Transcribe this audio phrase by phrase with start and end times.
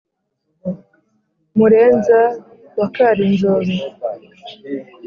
[1.57, 2.19] murenza
[2.77, 3.77] wa karinzobe